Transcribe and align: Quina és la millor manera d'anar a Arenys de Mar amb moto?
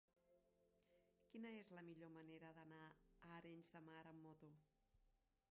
Quina 1.33 1.51
és 1.57 1.69
la 1.79 1.83
millor 1.91 2.11
manera 2.15 2.51
d'anar 2.57 2.81
a 2.89 3.31
Arenys 3.37 3.73
de 3.77 3.85
Mar 3.91 4.03
amb 4.15 4.29
moto? 4.29 4.55